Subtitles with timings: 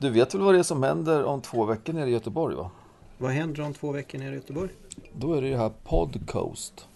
[0.00, 2.70] Du vet väl vad det är som händer om två veckor nere i Göteborg va?
[3.18, 4.70] Vad händer om två veckor nere i Göteborg?
[5.12, 6.88] Då är det ju här Podcoast.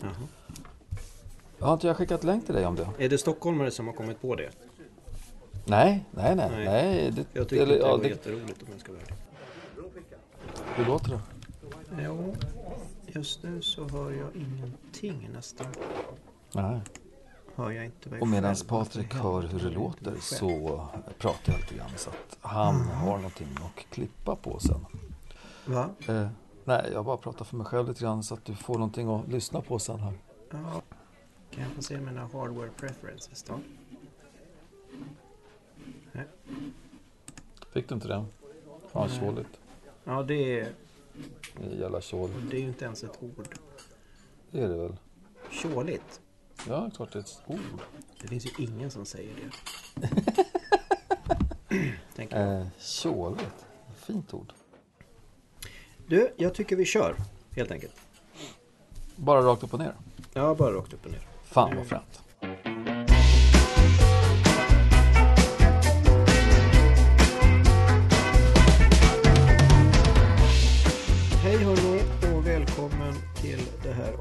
[0.00, 0.12] Jaha.
[1.58, 2.88] Har inte jag skickat länk till dig om det?
[2.98, 4.50] Är det stockholmare som har kommit på det?
[5.64, 6.50] Nej, nej, nej.
[6.50, 6.64] Nej.
[6.64, 9.02] nej det, Jag tyckte eller, det ja, var det, jätteroligt om jag ska vara.
[10.74, 11.20] Hur låter det?
[12.04, 12.34] Jo,
[13.06, 15.66] just nu så hör jag ingenting nästan.
[16.52, 16.80] Nej.
[17.58, 18.56] Hör jag inte mig Och medan.
[18.68, 20.88] Patrik hör hur det låter så
[21.18, 24.86] pratar jag lite grann så att han har någonting att klippa på sen.
[25.66, 25.90] Va?
[26.08, 26.28] Eh,
[26.64, 29.28] nej, jag bara pratar för mig själv lite grann så att du får någonting att
[29.28, 30.12] lyssna på sen här.
[30.50, 30.82] Ja.
[31.50, 33.60] Kan jag få se mina hardware preferences då?
[36.12, 36.24] Nej.
[37.72, 38.24] Fick du inte det?
[38.92, 39.60] Fan, tjåligt.
[40.04, 40.72] Ja, det är,
[41.56, 42.30] Det är Jävla tjål.
[42.50, 43.48] det är ju inte ens ett ord.
[44.50, 44.96] Det är det väl?
[45.50, 46.20] Tjåligt.
[46.66, 47.80] Ja, klart det är ett ord.
[48.20, 50.08] Det finns ju ingen som säger det.
[52.16, 52.60] Tänker jag.
[52.60, 53.66] Eh, tjåligt.
[53.96, 54.52] Fint ord.
[56.06, 57.16] Du, jag tycker vi kör.
[57.50, 57.94] Helt enkelt.
[59.16, 59.94] Bara rakt upp och ner.
[60.32, 61.26] Ja, bara rakt upp och ner.
[61.44, 62.22] Fan vad fränt.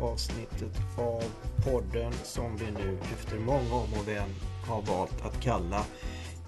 [0.01, 1.23] Avsnittet av
[1.65, 4.29] podden som vi nu efter många om och men
[4.67, 5.83] har valt att kalla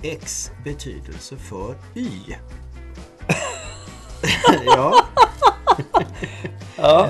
[0.01, 2.35] X betydelse för Y.
[4.65, 5.05] ja,
[6.81, 7.09] Ja,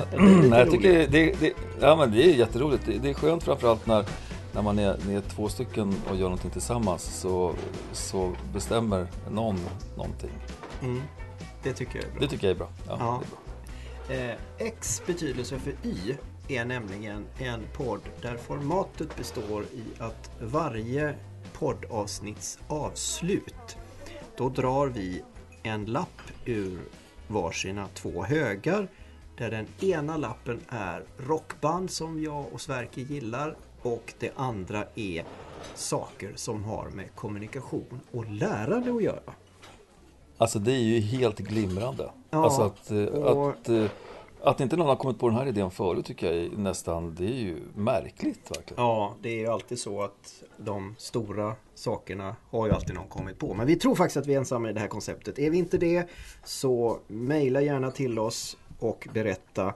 [0.50, 2.86] jag tycker det, det, ja, men det är jätteroligt.
[2.86, 4.04] Det, det är skönt framförallt när,
[4.52, 7.54] när man är, är två stycken och gör någonting tillsammans så,
[7.92, 9.60] så bestämmer någon
[9.96, 10.30] någonting.
[10.82, 11.02] mm,
[11.62, 12.20] det tycker jag är bra.
[12.20, 12.68] Det tycker jag är bra.
[12.88, 13.14] Ja, Ja.
[13.14, 14.30] Är bra.
[14.30, 16.16] Eh, X betydelse för Y
[16.56, 21.14] är nämligen en podd där formatet består i att varje
[21.52, 23.76] poddavsnitts avslut
[24.36, 25.22] då drar vi
[25.62, 26.78] en lapp ur
[27.28, 28.88] varsina två högar
[29.38, 35.24] där den ena lappen är rockband som jag och Sverker gillar och det andra är
[35.74, 39.32] saker som har med kommunikation och lärande att göra.
[40.38, 42.10] Alltså det är ju helt glimrande.
[42.30, 43.84] Ja, alltså att, eh, och- att, eh,
[44.42, 47.24] att inte någon har kommit på den här idén förut tycker jag är nästan, det
[47.24, 48.84] är ju märkligt verkligen.
[48.84, 53.38] Ja, det är ju alltid så att de stora sakerna har ju alltid någon kommit
[53.38, 53.54] på.
[53.54, 55.38] Men vi tror faktiskt att vi är ensamma i det här konceptet.
[55.38, 56.08] Är vi inte det
[56.44, 59.74] så mejla gärna till oss och berätta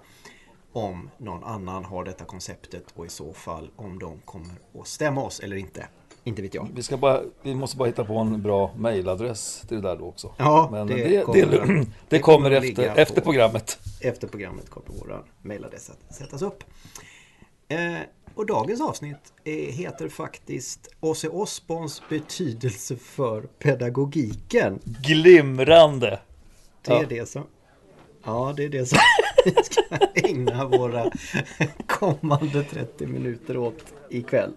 [0.72, 5.22] om någon annan har detta konceptet och i så fall om de kommer att stämma
[5.22, 5.88] oss eller inte.
[6.26, 6.68] Inte vet jag.
[6.74, 10.04] Vi, ska bara, vi måste bara hitta på en bra mailadress till det där då
[10.04, 10.34] också.
[10.36, 12.50] Ja, Men det det, kommer- det, det kommer kommer
[12.96, 13.78] efter, på- programmet.
[14.00, 16.64] Efter programmet kommer vår mejladress att sättas upp.
[17.68, 17.78] Eh,
[18.34, 24.78] och dagens avsnitt är, heter faktiskt Ozzy Osbournes betydelse för pedagogiken.
[24.84, 26.20] Glimrande!
[26.82, 27.06] Det är Ja.
[27.08, 27.42] det som...
[28.24, 28.98] Ja, det är det som
[29.44, 29.82] vi ska
[30.28, 31.10] ägna våra
[31.86, 34.52] kommande 30 minuter åt ikväll.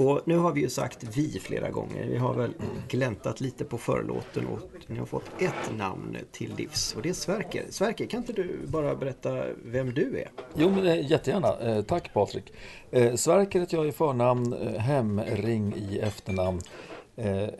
[0.00, 2.06] Och nu har vi ju sagt vi flera gånger.
[2.06, 2.54] Vi har väl
[2.88, 7.12] gläntat lite på förlåten och ni har fått ett namn till livs och det är
[7.12, 7.64] Sverker.
[7.70, 10.30] Sverker, kan inte du bara berätta vem du är?
[10.54, 11.58] Jo, men eh, jättegärna.
[11.58, 12.52] Eh, tack Patrik.
[12.90, 16.60] Eh, Sverker heter jag i förnamn, Hemring i efternamn.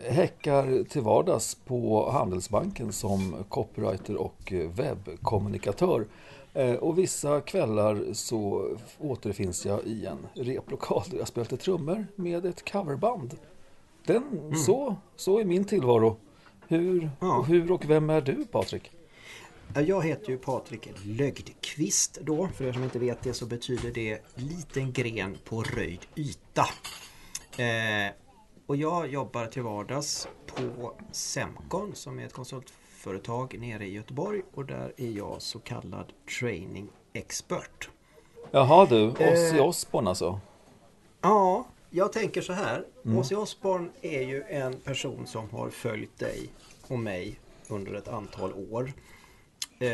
[0.08, 6.06] Häckar till vardags på Handelsbanken som copywriter och webbkommunikatör.
[6.54, 12.06] Eh, och vissa kvällar så återfinns jag i en replokal där jag spelar lite trummor
[12.14, 13.36] med ett coverband.
[14.06, 16.16] Den, så, så är min tillvaro.
[16.68, 17.38] Hur, Ja.
[17.38, 18.90] och hur och vem är du Patrik?
[19.74, 22.48] Ja, Jag heter ju Patrik Lögdqvist då.
[22.48, 26.64] För er som inte vet det så betyder det liten gren på röjd yta.
[27.62, 28.12] Eh,
[28.66, 32.32] och jag jobbar till vardags på Semcon som är ett
[33.04, 37.88] konsultföretag nere i Göteborg och där är jag så kallad training expert.
[38.50, 39.66] Jaha du, Ozzy Eh.
[39.66, 40.40] Osbourne alltså?
[41.20, 42.84] Ja, jag tänker så här.
[43.18, 46.50] Ozzy Osbourne är ju en person som har följt dig
[46.88, 47.38] och mig
[47.68, 48.92] under ett antal år.
[49.78, 49.88] Eh,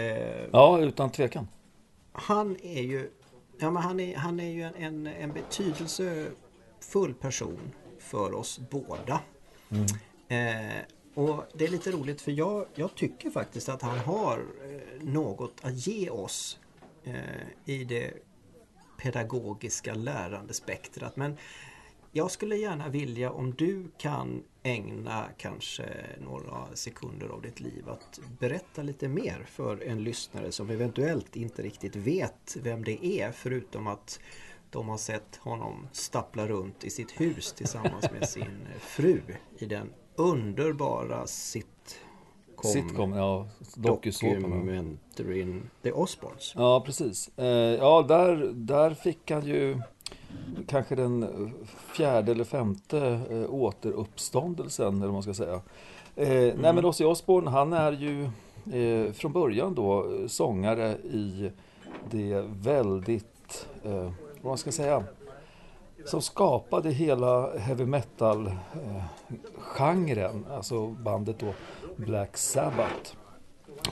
[0.52, 1.48] Ja, utan tvekan.
[2.12, 3.10] han är ju,
[3.58, 9.20] ja, men han är, han är ju en, en, en betydelsefull person för oss båda.
[10.28, 10.82] Eh,
[11.16, 15.54] och det är lite roligt för jag, jag tycker faktiskt att han har eh, något
[15.62, 16.58] att ge oss
[17.04, 17.14] eh,
[17.64, 18.12] i det
[18.98, 21.16] pedagogiska lärandespektrat.
[21.16, 21.36] Men
[22.12, 25.84] jag skulle gärna vilja om du kan ägna kanske
[26.20, 31.62] några sekunder av ditt liv att berätta lite mer för en lyssnare som eventuellt inte
[31.62, 34.20] riktigt vet vem det är förutom att
[34.70, 39.20] de har sett honom stappla runt i sitt hus tillsammans med sin fru
[39.58, 43.46] i den underbara sitcom, Sitcom, ja.
[43.76, 46.52] Documentaryn The Osbournes.
[46.56, 47.30] Ja, precis.
[47.38, 49.80] Eh, ja, där, där fick han ju
[50.66, 51.26] kanske den
[51.94, 55.54] fjärde eller femte eh, återuppståndelsen, eller vad man ska säga.
[55.54, 56.56] Eh, Mm.
[56.60, 58.30] Nej, men Ozzy Osbourne, han är ju
[59.12, 61.50] från början då sångare i
[62.10, 65.04] det väldigt, vad man ska säga,
[66.06, 71.54] som skapade hela heavy metal-genren, alltså bandet då
[71.96, 73.12] Black Sabbath.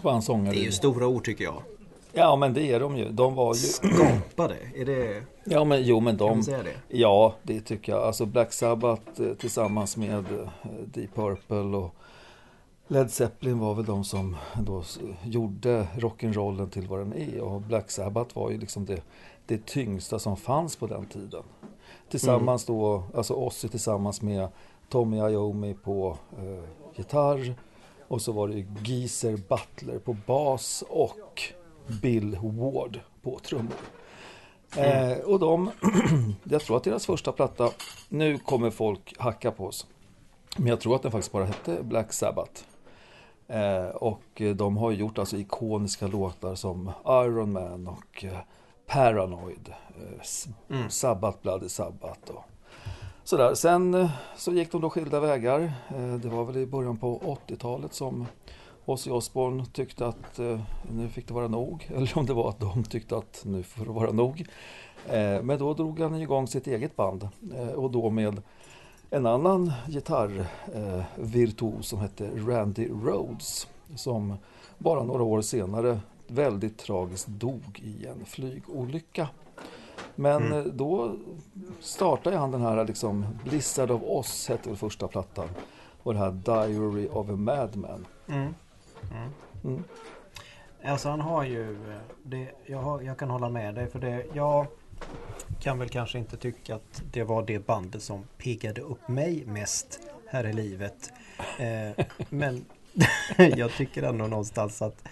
[0.02, 1.62] Det är ju stora ord tycker jag.
[2.12, 3.08] Ja, men det är de ju.
[3.08, 3.60] De var ju...
[3.60, 5.22] Skapade, är det...
[5.44, 6.36] Ja, men jo, men Kan de...
[6.36, 6.96] man säga det?
[6.98, 8.02] Ja, det tycker jag.
[8.02, 10.48] Alltså Black Sabbath eh, tillsammans med eh,
[10.84, 11.94] Deep Purple och
[12.88, 14.82] Led Zeppelin var väl de som då
[15.24, 17.40] gjorde rock'n'rollen till vad den är.
[17.40, 19.02] Och Black Sabbath var ju liksom det,
[19.46, 21.42] det tyngsta som fanns på den tiden.
[22.08, 24.48] Tillsammans då, alltså Ozzy tillsammans med
[24.88, 26.64] Tommy Iommi på eh,
[26.94, 27.54] gitarr.
[28.08, 31.42] Och så var det Geezer Butler på bas och
[32.02, 33.76] Bill Ward på trummor.
[34.76, 35.70] Eh, och de,
[36.44, 37.70] jag tror att deras första platta,
[38.08, 39.86] nu kommer folk hacka på oss.
[40.56, 42.62] Men jag tror att den faktiskt bara hette Black Sabbath.
[43.48, 48.38] Eh, och eh, de har ju gjort alltså ikoniska låtar som Iron Man och eh,
[48.86, 49.68] Paranoid.
[49.68, 50.20] Eh,
[50.68, 50.90] Mm.
[50.90, 52.44] Sabbath, Bloody Sabbath och
[53.24, 53.54] sådär.
[53.54, 55.72] Sen eh, så gick de då skilda vägar.
[55.96, 58.26] Eh, det var väl i början på 80-talet som
[58.84, 60.40] Ozzy Osbourne tyckte att
[60.90, 61.90] nu fick det vara nog.
[61.96, 64.46] Eller om det var att de tyckte att nu får det vara nog.
[65.42, 67.28] Men då drog han igång sitt eget band.
[67.76, 68.42] Och då med
[69.10, 73.68] en annan gitarrvirtuos virtuos som hette Randy Rhodes.
[73.96, 74.34] Som
[74.78, 79.28] bara några år senare väldigt tragiskt dog i en flygolycka.
[80.14, 80.58] Men Mm.
[80.58, 81.16] eh, då
[81.80, 85.48] startade han den här liksom Blizzard of Oz hette väl första plattan.
[86.02, 88.06] Och det här Diary of a Madman.
[88.28, 88.54] Mm.
[89.64, 89.84] Mm.
[90.84, 94.24] Alltså han har ju, eh, det, jag, har, jag kan hålla med dig för det,
[94.32, 94.66] jag
[95.60, 100.00] kan väl kanske inte tycka att det var det bandet som piggade upp mig mest
[100.26, 101.12] här i livet.
[101.58, 102.64] Eh, men
[103.56, 105.04] jag tycker ändå någonstans att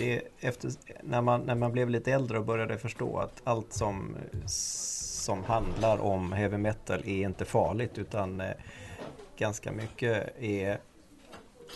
[0.00, 0.70] det efter,
[1.02, 4.16] när, man, när man blev lite äldre och började förstå att allt som,
[4.46, 8.50] som handlar om heavy metal är inte farligt utan eh,
[9.38, 10.78] ganska mycket är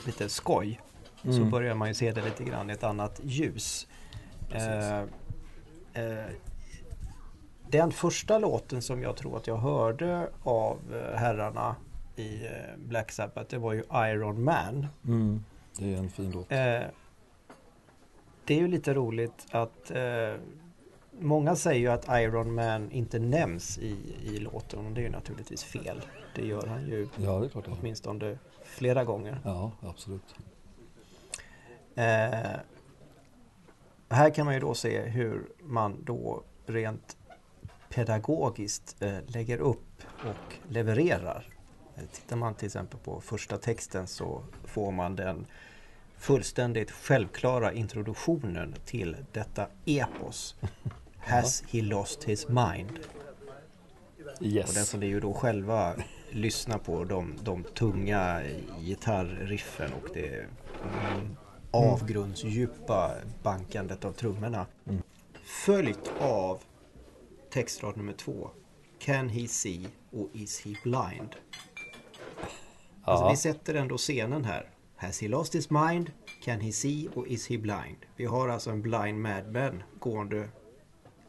[0.06, 0.80] lite skoj
[1.22, 1.50] så Mm.
[1.50, 3.86] börjar man ju se det lite grann i ett annat ljus.
[4.50, 4.98] Eh,
[5.92, 6.24] eh,
[7.70, 11.76] den första låten som jag tror att jag hörde av eh, herrarna
[12.16, 14.86] i eh, Black Sabbath det var ju Iron Man.
[15.04, 15.44] Mm.
[15.78, 16.46] Det är en fin låt.
[18.46, 20.34] Det är ju lite roligt att eh,
[21.20, 25.10] många säger ju att Iron Man inte nämns i, i låten och det är ju
[25.10, 26.00] naturligtvis fel.
[26.34, 29.40] Det gör han ju Ja, det är klart det åtminstone flera gånger.
[29.44, 30.34] Ja, absolut.
[31.94, 32.58] Eh,
[34.08, 37.16] här kan man ju då se hur man då rent
[37.88, 41.48] pedagogiskt eh, lägger upp och levererar.
[41.96, 45.46] Eh, tittar man till exempel på första texten så får man den
[46.18, 50.56] fullständigt självklara introduktionen till detta epos.
[51.18, 52.98] Has he lost his mind?
[54.38, 54.88] Och den Yes.
[54.88, 55.94] som vi ju då själva
[56.30, 58.42] lyssnar på de, de tunga
[58.80, 61.36] gitarriffen och det mm,
[61.70, 64.66] avgrundsdjupa bankandet av trummorna.
[64.86, 65.02] Mm.
[65.44, 66.58] Följt av
[67.50, 68.50] textrad nummer två.
[68.98, 71.36] Can he see och is he blind?
[73.02, 74.70] Alltså vi sätter ändå scenen här.
[75.04, 76.10] Has he lost his mind?
[76.44, 77.96] Can he see och is he blind?
[78.16, 80.48] Vi har alltså en blind madman gående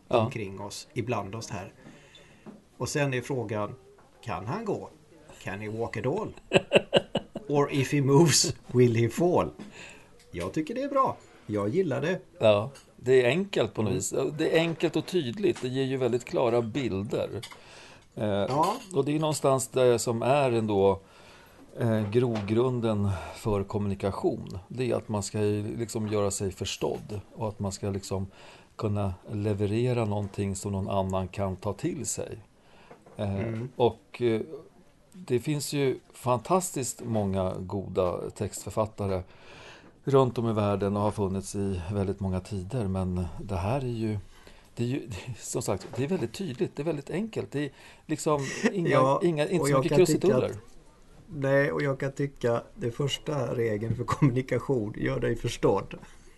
[0.08, 0.18] Ja.
[0.26, 1.74] omkring oss, ibland oss här.
[2.78, 3.76] Och sen är frågan,
[4.24, 4.90] kan han gå?
[5.44, 6.34] Can he walk at all?
[7.48, 9.50] Or if he moves, will he fall?
[10.32, 11.18] Jag tycker det är bra.
[11.46, 12.20] Jag gillar det.
[12.40, 14.14] Ja, det är enkelt på något vis.
[14.38, 15.62] Det är enkelt och tydligt.
[15.62, 17.30] Det ger ju väldigt klara bilder.
[18.16, 18.76] Eh, Ja.
[18.94, 21.00] Och det är någonstans det som är ändå
[21.80, 24.60] eh, grogrunden för kommunikation.
[24.68, 25.38] Det är att man ska
[25.78, 28.28] liksom göra sig förstådd och att man ska liksom
[28.76, 32.38] kunna leverera någonting som någon annan kan ta till sig.
[33.18, 33.70] Eh, Mm.
[33.76, 34.42] Och eh,
[35.14, 39.24] det finns ju fantastiskt många goda textförfattare
[40.04, 42.88] runt om i världen och har funnits i väldigt många tider.
[42.88, 44.18] Men det här är ju,
[44.76, 47.52] det är ju som sagt, det är väldigt tydligt, det är väldigt enkelt.
[47.52, 47.72] Det är
[48.06, 50.52] liksom inga, Ja, inga, inte så mycket krusiduller.
[51.28, 55.96] Nej, och jag kan tycka det första regeln för kommunikation, gör dig förstådd.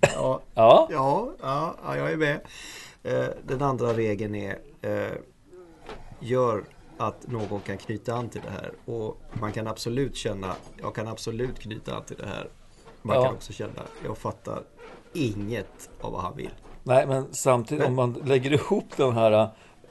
[0.00, 2.40] ja, Ja, ja, ja, ja, jag är med.
[3.02, 5.12] Eh, Den andra regeln är eh,
[6.20, 6.64] gör
[6.96, 8.72] att någon kan knyta an till det här.
[8.84, 12.48] Och man kan absolut känna, jag kan absolut knyta an till det här.
[13.02, 13.24] Man Ja.
[13.24, 14.62] kan också känna, jag fattar
[15.12, 16.50] inget av vad han vill.
[16.82, 19.48] Nej, men samtidigt om man lägger ihop den här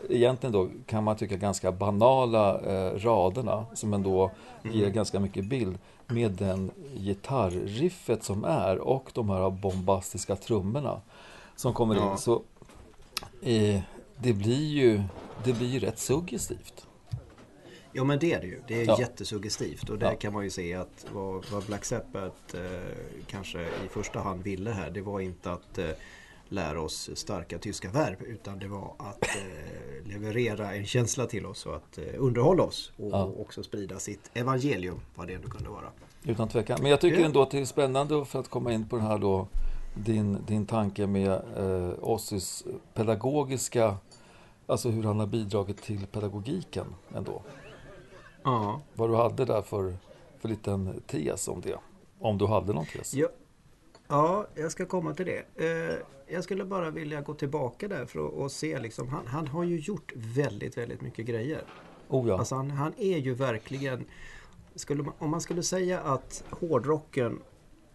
[0.09, 4.31] egentligen då kan man tycka ganska banala eh, raderna som ändå
[4.63, 5.77] ger ganska mycket bild
[6.07, 11.01] med den gitarriffet som är och de här bombastiska trummorna
[11.55, 12.11] som kommer Ja.
[12.11, 12.17] in.
[12.17, 12.41] Så
[13.41, 13.79] eh,
[14.17, 15.01] det blir ju
[15.43, 16.87] det blir ju rätt suggestivt.
[17.93, 18.61] Ja men det är det ju.
[18.67, 18.99] Det är Ja.
[18.99, 20.15] jättesuggestivt och där Ja.
[20.17, 22.95] kan man ju se att vad, vad Black Sabbath eh,
[23.27, 25.89] kanske i första hand ville här det var inte att eh,
[26.51, 31.65] lära oss starka tyska verb utan det var att eh, leverera en känsla till oss
[31.65, 33.23] och att eh, underhålla oss och, Ja.
[33.39, 35.85] också sprida sitt evangelium vad det nu kunde vara.
[36.23, 36.79] Utan tvekan.
[36.81, 39.17] Men jag tycker ändå att det är spännande för att komma in på den här
[39.17, 39.47] då
[39.95, 43.97] din, din tanke med eh, Ossys pedagogiska
[44.67, 47.41] Alltså hur han har bidragit till pedagogiken ändå.
[48.43, 48.81] Ja.
[48.93, 49.95] Vad du hade där för,
[50.39, 51.75] för liten tes om det.
[52.19, 53.13] Om du hade någon tes.
[53.13, 53.27] Ja,
[54.11, 55.65] ja, jag ska komma till det.
[55.65, 59.63] Eh, jag skulle bara vilja gå tillbaka där för att se liksom, han, han har
[59.63, 61.61] ju gjort väldigt, väldigt mycket grejer.
[62.09, 62.39] Oh ja.
[62.39, 64.05] Alltså han, han är ju verkligen...
[64.75, 67.39] Skulle man, om man skulle säga att hårdrocken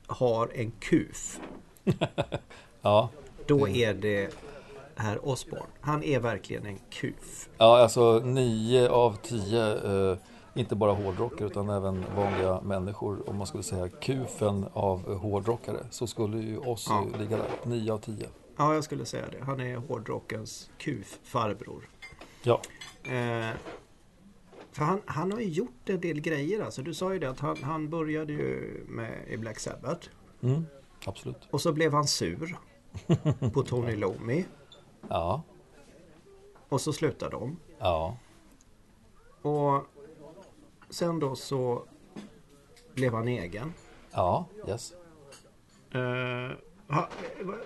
[0.06, 1.40] har en kuf,
[2.82, 3.10] ja.
[3.46, 4.34] då är det
[4.94, 5.66] herr Osborne.
[5.80, 7.48] Han är verkligen en kuf.
[7.58, 10.18] ja, alltså nio av tio, eh,
[10.56, 13.28] inte bara hårdrockare utan även vanliga människor.
[13.28, 17.18] Om man skulle säga kufen av hårdrockare så skulle ju Ozzy Ja.
[17.18, 17.50] ligga där.
[17.64, 18.28] Nio av tio.
[18.56, 19.44] Ja, jag skulle säga det.
[19.44, 21.88] Han är hårdrockens kuf-farbror.
[22.42, 22.60] Ja.
[23.04, 23.50] Eh,
[24.72, 26.62] för han, han har ju gjort en del grejer.
[26.62, 30.08] Alltså, du sa ju det att han, han började ju med i Black Sabbath.
[30.42, 30.66] Mm,
[31.06, 31.48] absolut.
[31.50, 32.58] Och så blev han sur
[33.54, 34.44] på Tony Lomi.
[35.08, 35.42] Ja.
[36.68, 37.56] Och så slutade de.
[37.78, 38.16] Ja.
[39.42, 39.84] Och
[40.90, 41.82] sen då så
[42.94, 43.72] blev han egen.
[44.12, 44.92] Ja, yes.
[45.90, 46.56] Eh,
[46.94, 47.08] ha,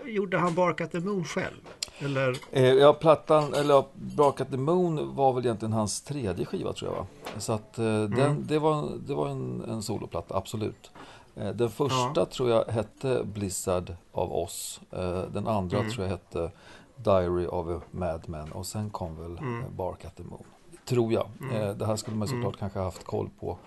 [0.07, 1.69] gjorde han Bark at the Moon själv?
[1.99, 2.37] Eller?
[2.53, 6.91] Eh, ja, plattan, eller Bark at the Moon var väl egentligen hans tredje skiva tror
[6.91, 7.07] jag va?
[7.39, 10.91] Så att eh, den, det var, det var en, en soloplatta, absolut.
[11.37, 12.27] Eh, den första Ja.
[12.27, 14.81] tror jag hette Blizzard av oss.
[14.91, 16.51] Eh, den andra tror jag hette
[16.97, 20.45] Diary of a Madman och sen kom väl eh, Bark at the Moon.
[20.91, 21.31] Tror jag.
[21.53, 23.59] Eh, det här skulle man såklart kanske haft koll på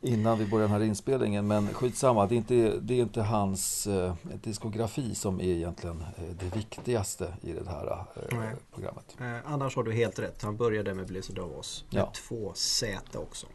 [0.00, 1.46] innan vi började den här inspelningen.
[1.46, 6.24] Men skitsamma, det är inte, det är inte hans eh, diskografi som är egentligen eh,
[6.40, 9.16] det viktigaste i det här eh, programmet.
[9.20, 10.42] Eh, annars har du helt rätt.
[10.42, 11.84] Han började med Blizzard of Oz.
[11.90, 12.12] Med Ja.
[12.14, 13.46] två Z också.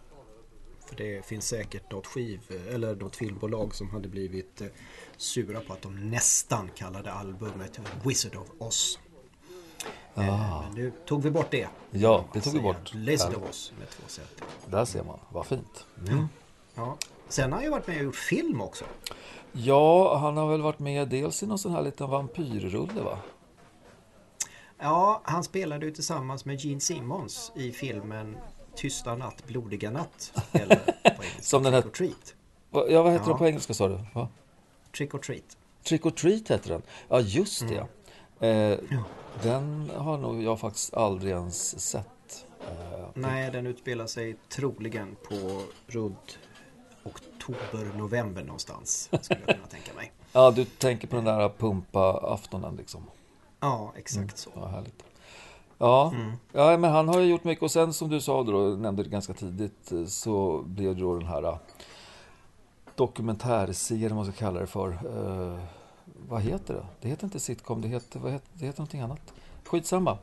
[0.85, 2.39] För det finns säkert något skiv
[2.73, 4.67] eller något filmbolag som hade blivit eh,
[5.17, 8.99] sura på att de nästan kallade albumet Wizard of Oz.
[10.15, 11.67] Eh, men nu tog vi bort det.
[11.91, 12.93] Ja, det tog vi bort.
[12.95, 14.21] Of Oz med två Z.
[14.65, 15.85] Där ser man, vad fint.
[16.75, 16.97] Ja.
[17.27, 18.85] Sen har han ju varit med och gjort film också.
[19.51, 23.17] Ja, han har väl varit med dels i någon sån här liten vampyrrulle va?
[24.79, 28.37] Ja, han spelade ju tillsammans med Gene Simmons i filmen
[28.75, 30.31] Tysta natt, blodiga natt.
[30.51, 32.33] Eller på engelska, Som den Trick het- or Treat.
[32.91, 33.29] Ja, vad heter Ja.
[33.29, 33.99] den på engelska sa du?
[34.13, 34.27] Va?
[34.97, 35.57] Trick or Treat.
[35.83, 36.81] Trick or Treat heter den.
[37.09, 37.75] Ja, just det.
[37.77, 37.87] Mm.
[38.39, 38.77] Eh,
[39.43, 42.45] Den har nog jag faktiskt aldrig ens sett.
[42.61, 46.39] Eh, Nej, den utspelar sig troligen på runt
[47.03, 49.09] oktober, november någonstans.
[49.21, 50.11] Skulle jag kunna tänka mig.
[50.35, 53.03] Ja, du tänker på den där pumpa-aftonen liksom.
[53.59, 54.49] Ja, exakt så.
[54.55, 55.03] Ja, härligt.
[55.77, 56.31] Ja, Mm.
[56.51, 59.09] ja, men han har ju gjort mycket och sen som du sa då, nämnde det
[59.09, 61.57] ganska tidigt, eh, så blev det då den här eh,
[62.95, 64.89] dokumentärserien, vad man ska kalla det för.
[64.91, 65.59] Eh,
[66.05, 66.85] vad heter det?
[67.01, 69.33] Det heter inte sitcom, det heter, vad heter, det heter någonting annat.
[69.65, 70.17] Skitsamma.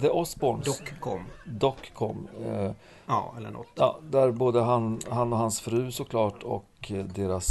[0.00, 0.66] The Osbournes.
[0.78, 1.24] Doccom.
[1.46, 2.28] Doccom.
[2.44, 2.72] Eh,
[3.06, 3.66] Ja, eller något.
[3.74, 7.48] ja, där både han, han och hans fru såklart och eh, deras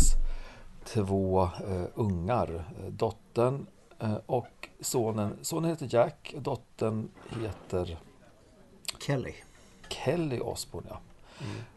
[0.85, 2.55] två eh, ungar.
[2.83, 3.65] Eh, dottern
[3.99, 5.37] eh, och sonen.
[5.41, 7.09] Sonen heter Jack och dottern
[7.41, 7.97] heter
[8.99, 9.33] Kelly.
[9.89, 10.87] Kelly Osbourne.
[10.89, 10.99] Ja.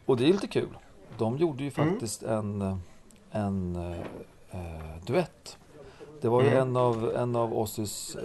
[0.05, 0.77] Och det är lite kul.
[1.17, 2.77] De gjorde ju faktiskt en, eh,
[3.31, 3.99] en eh,
[4.51, 5.57] eh, duett.
[6.23, 6.59] Det var ju Mm.
[6.61, 8.21] en av, en av Ozzys eh,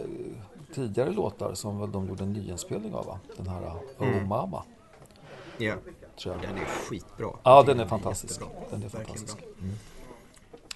[0.75, 3.07] tidigare låtar som de gjorde en nyinspelning av.
[3.07, 3.21] Va?
[3.37, 3.62] Den här
[3.99, 4.28] Oh Mm.
[4.28, 4.64] Mama.
[5.59, 5.75] Ja,
[6.23, 6.43] Tror jag.
[6.43, 7.31] den är skitbra.
[7.43, 8.40] Ja, den är fantastisk.
[8.40, 8.62] jättebra.
[8.71, 9.37] Den är fantastisk.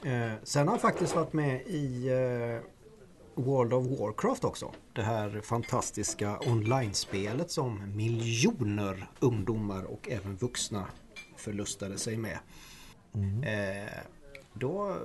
[0.02, 0.12] bra.
[0.12, 4.71] Eh, sen har han faktiskt varit med i eh, World of Warcraft också.
[4.93, 10.87] Det här fantastiska online-spelet som miljoner ungdomar och även vuxna
[11.37, 12.38] förlustade sig med.
[13.14, 13.43] Mm.
[13.43, 13.93] Eh,
[14.54, 14.97] då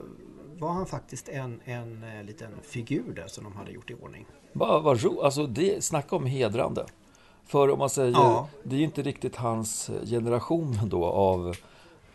[0.59, 4.25] var han faktiskt en, en eh, liten figur där som de hade gjort i ordning.
[4.53, 6.85] Vad ro, alltså det, snacka om hedrande.
[7.45, 8.47] För om man säger, Ja.
[8.63, 11.55] det är ju inte riktigt hans generation då av,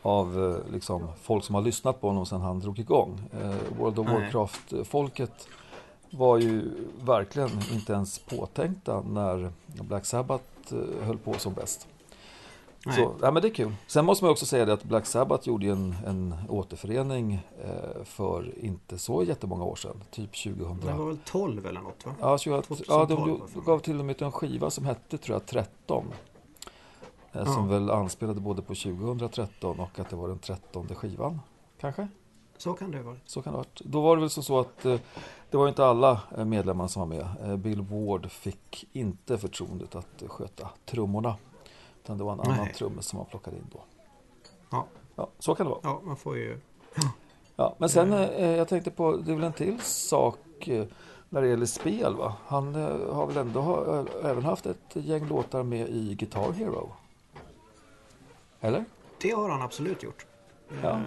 [0.02, 3.20] av eh, liksom, folk som har lyssnat på honom sedan han drog igång.
[3.42, 4.06] Eh, World of.
[4.08, 5.48] Warcraft-folket
[6.10, 6.70] var ju
[7.04, 11.88] verkligen inte ens påtänkta när Black Sabbath eh, höll på som bäst.
[12.86, 12.96] Nej.
[12.96, 13.74] Så, ja, men det är kul.
[13.86, 17.32] Sen måste man också säga det att Black Sabbath gjorde ju en, en återförening
[17.64, 20.80] eh, för inte så jättemånga år sedan, typ 2000.
[20.86, 22.14] Det var väl 12 eller något va?
[22.20, 23.06] Ja, 20, 2012 ja
[23.54, 26.04] de, gav till och med ut en skiva som hette, tror jag, 13.
[27.32, 27.78] Eh, Som Ja.
[27.78, 31.40] väl anspelade både på 2013 och att det var den 13 skivan.
[31.80, 32.08] Kanske?
[32.58, 33.16] Så kan det vara.
[33.26, 33.80] Så kan det ha varit.
[33.84, 34.96] Då var det väl så att eh,
[35.50, 37.26] det var inte alla eh, medlemmar som var med.
[37.50, 41.34] Eh, Bill Ward fick inte förtroendet att sköta trummorna.
[42.02, 42.74] Utan det var en annan Nej.
[42.74, 43.80] trummis som man plockade in då.
[44.70, 44.86] Ja.
[45.16, 45.80] Ja, så kan det vara.
[45.82, 46.60] Ja, man får ju...
[47.56, 50.86] Ja, men sen, eh, jag tänkte på, det är väl en till sak eh,
[51.28, 52.36] när det gäller spel va?
[52.46, 56.52] Han eh, har väl ändå ha, eh, även haft ett gäng låtar med i Guitar
[56.52, 56.92] Hero?
[58.60, 58.84] Eller?
[59.20, 60.26] Det har han absolut gjort.
[60.82, 60.90] Ja.
[60.90, 61.00] Eh,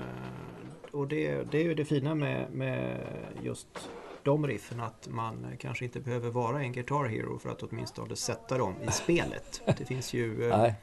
[0.91, 2.99] och det, det är ju det fina med, med
[3.43, 3.89] just
[4.25, 8.57] de riffen att man kanske inte behöver vara en Guitar Hero för att åtminstone sätta
[8.57, 9.61] dem i spelet.
[9.77, 10.73] Det finns ju eh,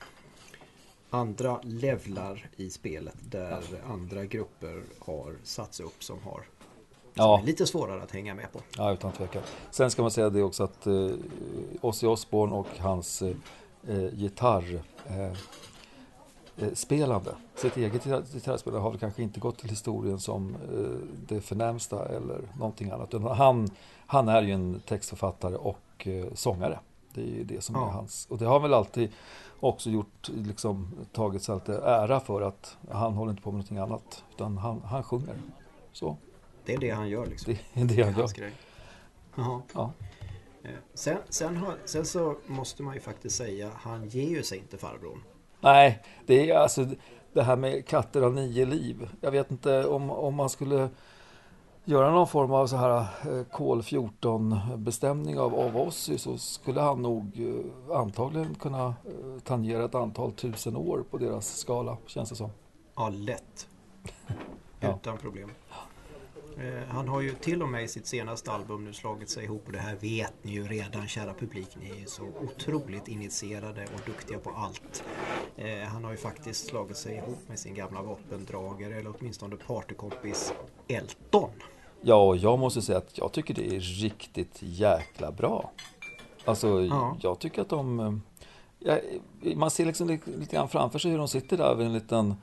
[1.11, 6.45] andra levlar i spelet där andra grupper har satts upp som har som
[7.15, 7.41] Ja.
[7.41, 8.61] är lite svårare att hänga med på.
[8.77, 9.43] Ja, utan tvekan.
[9.71, 11.09] Sen ska man säga det också att eh,
[11.81, 13.37] Ozzy Osbourne och hans eh,
[13.89, 15.33] eh, gitarr eh,
[16.75, 21.41] spelande, sitt eget gitarr- gitarrspelande har väl kanske inte gått till historien som eh, det
[21.41, 23.13] förnämsta eller någonting annat.
[23.37, 23.69] Han,
[24.07, 26.79] han är ju en textförfattare och eh, sångare.
[27.15, 27.87] Det är ju det som Ja.
[27.87, 28.27] är hans.
[28.31, 29.11] Och det har han väl alltid
[29.61, 33.79] också gjort, liksom tagit sig lite ära för att han håller inte på med någonting
[33.79, 34.25] annat.
[34.35, 35.35] Utan han, han sjunger.
[35.93, 36.17] Så,
[36.65, 37.55] Det är det han gör liksom.
[37.75, 38.29] det är det han gör.
[38.37, 38.53] Grej.
[39.75, 39.93] Ja.
[40.65, 44.59] Eh, Sen, sen, har, sen så måste man ju faktiskt säga, han ger ju sig
[44.59, 45.23] inte farbrorn.
[45.63, 46.87] Nej, det är alltså
[47.33, 49.09] det här med katter har nio liv.
[49.21, 50.89] Jag vet inte om, om man skulle
[51.85, 56.81] göra någon form av så här eh, kol 14 bestämning av, av Ozzy så skulle
[56.81, 57.41] han nog
[57.89, 62.51] eh, antagligen kunna eh, tangera ett antal tusen år på deras skala, känns det som.
[62.97, 63.69] Ja, lätt.
[64.85, 64.95] Ja.
[64.97, 65.51] Utan problem.
[66.59, 69.63] Eh, Han har ju till och med i sitt senaste album nu slagit sig ihop
[69.67, 71.69] och det här vet ni ju redan kära publik.
[71.81, 75.05] Ni är ju så otroligt initierade och duktiga på allt.
[75.57, 80.53] Eh, Han har ju faktiskt slagit sig ihop med sin gamla vapendragare eller åtminstone partykompis
[80.89, 81.51] Elton.
[82.03, 85.71] Ja, och jag måste säga att jag tycker det är riktigt jäkla bra.
[86.45, 87.17] Alltså, Ja.
[87.21, 88.01] jag tycker att de...
[88.01, 88.13] eh,
[88.85, 88.99] Ja,
[89.57, 92.35] man ser liksom lite, lite grann framför sig hur de sitter där vid en liten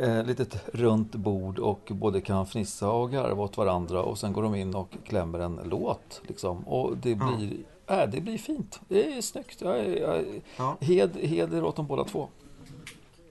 [0.00, 4.42] eh, litet runt bord och både kan fnissa och garva åt varandra och sen går
[4.42, 6.22] de in och klämmer en låt.
[6.28, 6.68] Liksom.
[6.68, 7.36] Och det Ja.
[7.36, 8.80] blir, äh, det blir fint.
[8.88, 9.60] Det är snyggt.
[9.60, 10.24] Jag, jag,
[10.56, 12.28] Ja, hed, heder åt dem båda två.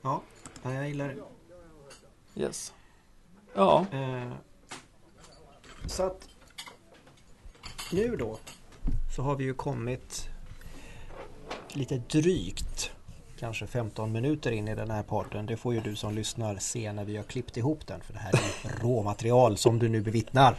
[0.02, 0.22] ja,
[0.64, 2.42] ja, jag gillar det.
[2.42, 2.74] Yes.
[3.56, 4.32] Ja, Eh,
[5.88, 6.28] så att
[7.92, 8.38] nu då
[9.16, 10.30] så har vi ju kommit
[11.74, 12.92] lite drygt
[13.44, 15.46] kanske 15 minuter in i den här parten.
[15.46, 18.20] Det får ju du som lyssnar se när vi har klippt ihop den för det
[18.20, 20.56] här är råmaterial som du nu bevittnar.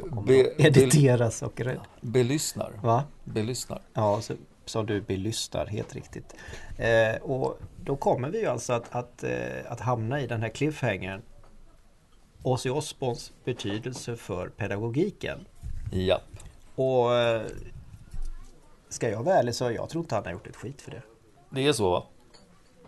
[0.00, 1.80] Som Be- editeras och rädd.
[2.00, 2.72] belyssnar.
[2.82, 3.04] Va?
[3.24, 3.80] Belyssnar.
[3.94, 6.34] Ja, så, som du belystar, helt riktigt.
[6.78, 9.32] Eh, och då kommer vi ju alltså att, att, eh,
[9.68, 11.22] att hamna i den här cliffhangern.
[12.42, 15.46] Ozzy Osbournes betydelse för pedagogiken.
[15.92, 16.20] Ja.
[16.74, 17.42] Och eh,
[18.88, 21.02] ska jag vara ärlig så jag tror inte han har gjort ett skit för det.
[21.54, 22.02] Det är så va?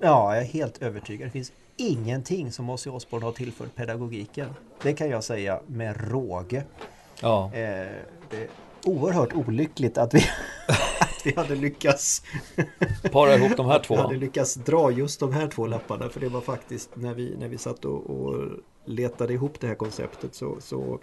[0.01, 1.27] Ja, jag är helt övertygad.
[1.29, 4.55] Det finns ingenting som Ozzy Osbourne har tillfört pedagogiken.
[4.83, 6.65] Det kan jag säga med råge.
[7.21, 7.45] Ja.
[7.45, 7.87] Eh,
[8.31, 8.49] det är
[8.85, 10.19] oerhört olyckligt att vi,
[11.01, 12.23] att vi hade lyckats
[13.13, 13.97] Para ihop de här Vi två.
[13.97, 17.49] hade lyckats dra just de här två lapparna för det var faktiskt när vi, när
[17.49, 18.49] vi satt och, och
[18.85, 20.99] letade ihop det här konceptet så, så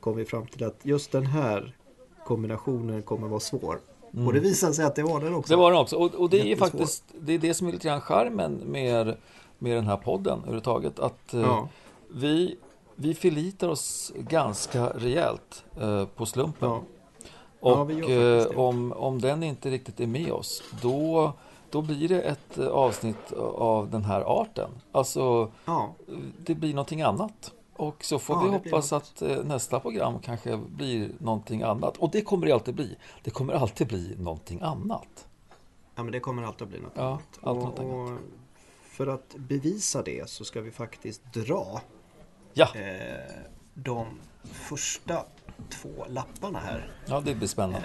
[0.00, 1.76] kom vi fram till att just den här
[2.24, 3.78] kombinationen kommer vara svår.
[4.26, 5.52] Och det visade sig att det var den också.
[5.52, 5.58] Mm.
[5.60, 5.96] Det var den också.
[5.96, 9.16] Och, och det är ju faktiskt det, är det som är lite grann charmen med,
[9.58, 10.98] med den här podden överhuvudtaget.
[10.98, 11.68] Att eh, Ja.
[12.08, 12.56] vi,
[12.94, 16.68] vi förlitar oss ganska rejält eh, på slumpen.
[16.70, 16.82] Ja.
[17.62, 21.32] Ja, och faktiskt eh, om, om den inte riktigt är med oss, då,
[21.70, 24.70] då blir det ett eh, avsnitt av den här arten.
[24.92, 25.94] Alltså, Ja,
[26.38, 27.52] det blir någonting annat.
[27.80, 31.96] Och så får Ja, vi hoppas att eh, nästa program kanske blir någonting annat.
[31.96, 32.96] Och det kommer det alltid bli.
[33.22, 35.26] Det kommer alltid bli någonting annat.
[35.94, 37.02] ja men det kommer alltid bli något Ja,
[37.42, 37.64] annat.
[37.66, 38.18] alltid något och,
[38.82, 41.80] för att bevisa det så ska vi faktiskt dra
[42.54, 43.34] Ja, eh,
[43.74, 44.06] de
[44.42, 45.24] första
[45.70, 46.90] två lapparna här.
[47.06, 47.78] ja det blir spännande.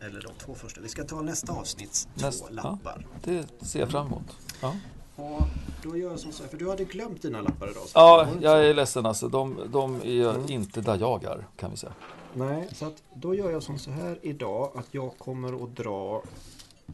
[0.00, 0.80] Eh, eller de två första.
[0.80, 2.62] Vi ska ta nästa avsnitts Näst- två ja.
[2.62, 3.06] lappar.
[3.24, 4.36] Det ser jag fram emot.
[4.62, 4.76] Ja,
[5.16, 5.42] Och
[5.82, 7.82] då gör jag som så här, för du hade glömt dina lappar idag.
[7.94, 9.28] ja jag är ledsen alltså.
[9.28, 10.46] De, de är Mm.
[10.48, 11.92] inte där jag är, kan vi säga.
[12.34, 16.22] Nej, så att då gör jag som så här idag att jag kommer att dra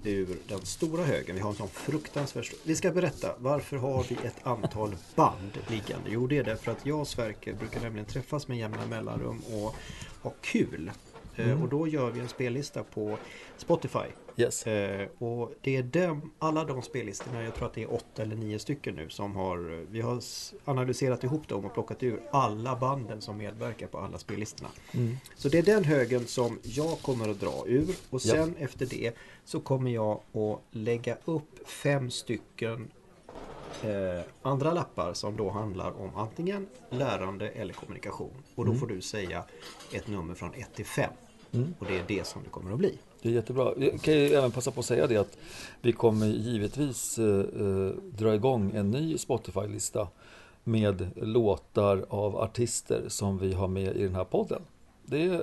[0.05, 1.37] ur den stora högen.
[1.37, 2.59] Vi har en sån fruktansvärt stor.
[2.65, 6.11] Vi ska berätta varför har vi ett antal band liggande?
[6.11, 9.75] Jo, det är därför att jag och Sverker brukar nämligen träffas med jämna mellanrum och
[10.23, 10.91] ha kul.
[11.37, 13.19] Eh, Och då gör vi en spellista på
[13.57, 13.99] Spotify.
[14.37, 14.67] Yes.
[14.67, 18.37] Eh, och det är dem, alla de spellistorna, jag tror att det är åtta eller
[18.37, 20.23] nio stycken nu som har Vi har
[20.65, 24.69] analyserat ihop dem och plockat ur alla banden som medverkar på alla spellistorna.
[24.95, 25.17] Mm.
[25.37, 28.35] Så det är den högen som jag kommer att dra ur och Ja.
[28.35, 29.13] sen efter det
[29.45, 32.91] så kommer jag att lägga upp fem stycken
[33.85, 38.33] eh, andra lappar som då handlar om antingen lärande eller kommunikation.
[38.55, 39.45] Och då får du säga
[39.93, 41.11] ett nummer från 1 till 5.
[41.55, 41.75] Mm.
[41.79, 42.99] Och det är det som det kommer att bli.
[43.23, 43.73] Det är jättebra.
[43.77, 45.39] Jag kan ju även passa på att säga det att
[45.81, 50.09] vi kommer givetvis eh, eh, dra igång en ny Spotify-lista
[50.65, 54.63] med låtar av artister som vi har med i den här podden.
[55.05, 55.41] Det är eh,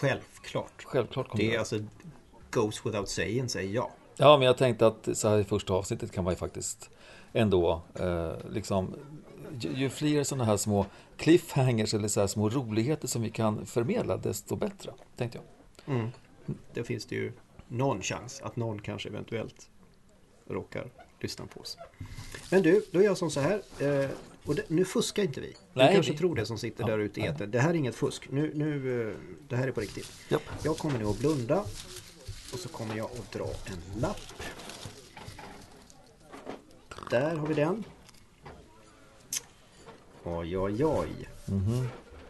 [0.00, 0.82] Självklart.
[0.84, 1.28] självklart.
[1.28, 1.58] Kommer Det är det.
[1.58, 1.78] alltså
[2.50, 3.90] goes without saying, säger jag.
[4.16, 6.90] Ja, men jag tänkte att så här i första avsnittet kan man ju faktiskt
[7.32, 8.94] ändå eh, liksom
[9.60, 14.16] ju, fler sådana här små cliffhangers eller så här små roligheter som vi kan förmedla
[14.16, 15.94] desto bättre, tänkte jag.
[15.96, 16.08] Mm.
[16.74, 17.32] Då finns det ju
[17.68, 19.70] någon chans att någon kanske eventuellt
[20.48, 20.90] råkar
[21.20, 21.76] lyssna på oss.
[22.50, 23.62] Men du, då gör jag som så här.
[23.78, 24.10] Eh,
[24.44, 25.56] och det, nu fuskar inte vi.
[25.72, 27.50] Nej, du kanske vi- tror det som sitter Ja, där ute i etern.
[27.50, 28.30] Det här är inget fusk.
[28.30, 29.16] Nu, nu, eh,
[29.48, 30.12] det här är på riktigt.
[30.28, 30.42] Japp.
[30.64, 31.64] Jag kommer nu att blunda.
[32.52, 34.20] Och så kommer jag att dra en lapp.
[37.12, 37.84] Där har vi den.
[40.24, 41.28] Oj, oj, oj.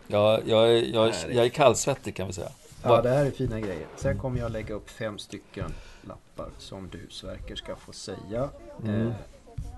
[0.06, 1.36] Ja, jag, är, jag, Härligt.
[1.36, 2.50] jag är kallsvettig kan vi säga.
[2.82, 3.86] Ja, det här är fina grejer.
[3.96, 8.48] Sen kommer jag lägga upp fem stycken lappar som du Sverker ska få säga.
[8.84, 9.06] Mm.
[9.06, 9.14] Eh,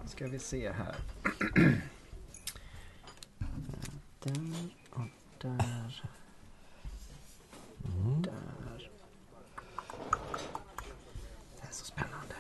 [0.06, 0.94] ska vi se här.
[4.22, 6.02] där och där.
[8.22, 8.90] Där.
[11.56, 12.34] Det är så spännande.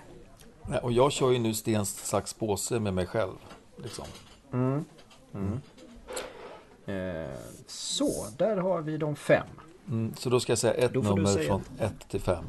[0.68, 3.32] Nej, Och jag kör ju nu sten, sax, påse med mig själv.
[3.82, 4.04] Liksom.
[4.52, 4.84] Mm.
[6.86, 9.46] Eh, så, där har vi de fem.
[9.88, 11.46] Mm, så då ska jag säga ett nummer säga.
[11.48, 12.44] från 1 till 5.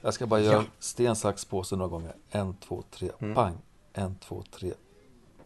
[0.00, 0.64] Jag ska bara göra Ja.
[0.78, 2.14] sten, sax, påse några gånger.
[2.30, 3.34] En, två, tre, Mm.
[3.34, 3.58] pang.
[3.92, 4.72] En, två, tre,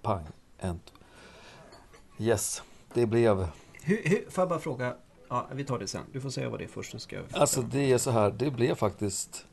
[0.03, 0.25] pang.
[0.59, 0.93] En, t-
[2.19, 2.63] Yes,
[2.95, 3.47] det blev...
[3.83, 4.95] Hur, hur, får jag bara fråga?
[5.29, 6.03] Ja, vi tar det sen.
[6.13, 6.93] Du får säga vad det är först.
[6.93, 9.47] Så ska jag Alltså det är så här, det blev faktiskt...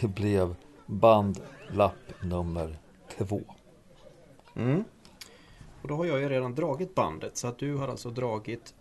[0.00, 0.54] Det blev
[0.86, 2.78] band, lapp, nummer
[3.18, 3.40] två.
[4.54, 4.84] Mm.
[5.82, 8.74] Och då har jag ju redan dragit bandet så att du har alltså dragit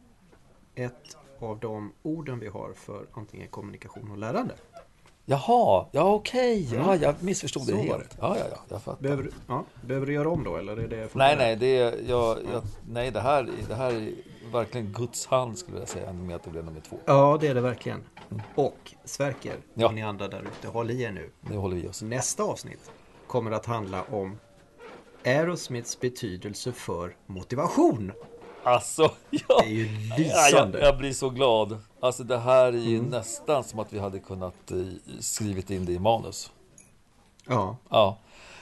[0.75, 4.55] ett av de orden vi har för antingen kommunikation och lärande.
[5.27, 6.67] Jaha, ja okej.
[6.71, 6.81] Mm.
[6.87, 8.17] Ja, jag missförstod Så det var helt.
[8.21, 9.01] Ja, ja, ja, jag fattar.
[9.01, 11.93] Behöver, du- ja, behöver du göra om då eller är det Nej, nej, det är,
[12.09, 14.11] jag, jag, nej det, här, det här är
[14.51, 16.97] verkligen Guds hand skulle jag säga, med att det blev nummer två.
[17.05, 18.03] Ja, det är det verkligen.
[18.55, 19.91] Och Sverker, Ja.
[19.91, 21.29] ni andra där ute, håll i er nu.
[21.41, 22.01] Nu håller vi oss.
[22.01, 22.91] Nästa avsnitt
[23.27, 24.37] kommer att handla om
[25.25, 28.11] Aerosmiths betydelse för motivation.
[28.65, 29.61] Alltså, ja.
[29.63, 31.77] Det är ju Ja, jag, jag blir så glad.
[31.99, 34.77] Alltså det här är ju nästan som att vi hade kunnat eh,
[35.19, 36.51] skrivit in det i manus.
[37.47, 38.17] Ja, Ja.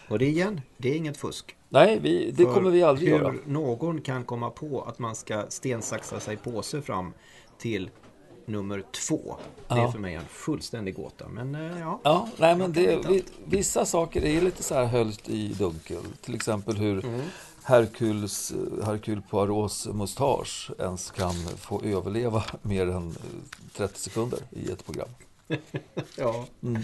[0.10, 1.56] och det igen, det är inget fusk.
[1.70, 3.34] Nej, vi, det För kommer vi aldrig hur göra.
[3.46, 7.14] någon kan komma på att man ska stensaxa sig påse fram
[7.58, 7.90] till
[8.46, 9.36] nummer två.
[9.68, 9.92] Det är Ja.
[9.92, 11.28] för mig en fullständig gåta.
[11.28, 12.00] Men eh, ja.
[12.04, 16.02] Ja, nej men Jag det, vi, vissa saker är lite så här höljt i dunkel.
[16.22, 17.22] Till exempel hur Mm.
[17.64, 18.54] Hercules,
[18.86, 23.16] Hercule Poirots mustasch ens kan få överleva mer än eh,
[23.78, 25.08] 30 sekunder i ett program.
[26.18, 26.46] ja.
[26.64, 26.82] Mm.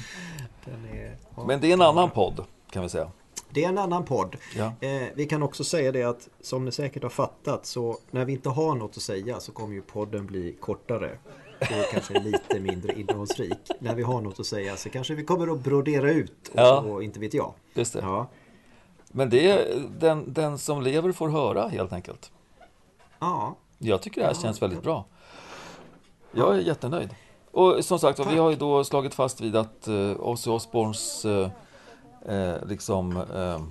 [0.94, 1.18] Är.
[1.48, 3.12] Men det är en annan podd kan vi säga.
[3.50, 4.36] Det är en annan podd.
[4.56, 4.74] Ja.
[4.88, 8.34] Eh, vi kan också säga det att som ni säkert har fattat så när vi
[8.34, 11.18] inte har något att säga så kommer ju podden bli kortare.
[11.60, 13.58] Och kanske lite mindre innehållsrik.
[13.80, 16.80] När vi har något att säga så kanske vi kommer att brodera ut och, Ja.
[16.80, 17.54] och inte vet jag.
[17.74, 18.00] Just det.
[18.00, 18.28] Ja.
[19.12, 22.32] Men det är den, den som lever får höra helt enkelt.
[23.20, 23.56] ja.
[23.82, 25.06] Jag tycker det här Ja, känns väldigt bra.
[26.32, 27.16] Jag är jättenöjd.
[27.52, 28.38] Och som sagt, vi Tack.
[28.38, 31.50] har ju då slagit fast vid att uh, Ozzy Osbournes eh,
[32.26, 33.62] eh, liksom, eh,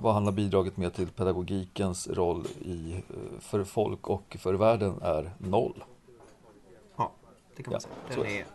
[0.00, 4.98] vad han har bidragit med till pedagogikens roll i, eh, för folk och för världen
[5.02, 5.84] är noll.
[6.96, 7.12] ja,
[7.56, 8.24] det kan man Ja, säga.
[8.24, 8.46] Den är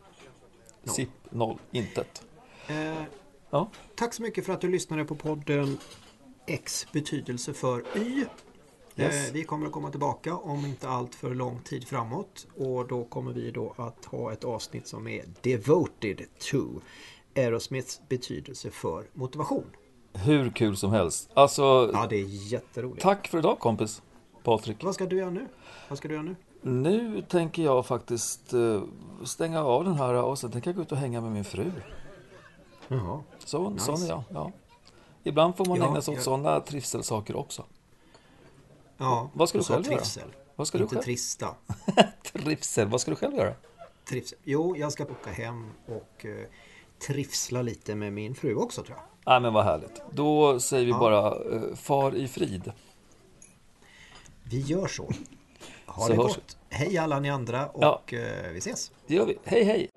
[0.83, 0.95] Noll.
[0.95, 2.23] SIP noll, intet.
[2.67, 3.03] Eh,
[3.49, 3.67] Ja.
[3.95, 5.77] tack så mycket för att du lyssnade på podden
[6.47, 8.25] X betydelse för Y.
[8.99, 9.27] Yes.
[9.27, 12.47] Eh, vi kommer att komma tillbaka om inte allt för lång tid framåt.
[12.57, 16.57] Och då kommer vi då att ha ett avsnitt som är devoted to
[17.36, 19.65] Aerosmiths betydelse för motivation.
[20.13, 21.29] Hur kul som helst.
[21.33, 23.01] Alltså, Ja, det är jätteroligt.
[23.01, 24.01] tack för idag kompis
[24.43, 24.83] Patrik.
[24.83, 25.47] Vad ska du göra nu?
[25.89, 26.36] Vad ska du göra nu?
[26.62, 28.81] Nu tänker jag faktiskt eh,
[29.23, 31.71] stänga av den här och sen tänker jag gå ut och hänga med min fru.
[32.88, 33.21] Jaha.
[33.45, 33.86] Så, Nice.
[33.86, 34.23] Sån är jag.
[34.29, 34.51] Ja.
[35.27, 37.65] Ibland får man Ja, ägna sig åt jag- sådana trivselsaker också.
[38.97, 39.95] Ja, Vad ska du själv göra?
[39.97, 40.33] trivsel.
[40.55, 41.03] Vad ska du Inte själv?
[41.03, 41.55] trista.
[42.33, 43.53] Trivsel, vad ska du själv göra?
[44.09, 44.37] Trivsel.
[44.43, 46.47] Jo, jag ska åka hem och eh,
[47.07, 49.31] trivsla lite med min fru också tror jag.
[49.33, 50.01] Nej men vad härligt.
[50.11, 50.99] Då säger vi Ja.
[50.99, 52.71] bara eh, far i frid.
[54.43, 55.11] Vi gör så.
[55.85, 56.57] Ha Så det hörs gott.
[56.69, 58.17] Hej alla ni andra och Ja.
[58.19, 58.91] eh, vi ses.
[59.07, 59.37] Det gör vi.
[59.43, 59.89] Hej hej!